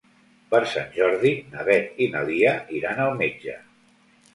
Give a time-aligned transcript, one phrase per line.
[0.53, 3.61] Per Sant Jordi na Beth i na Lia iran al metge.